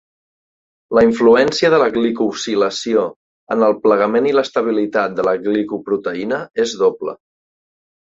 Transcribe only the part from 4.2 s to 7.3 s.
i estabilitat de la glicoproteïna es doble.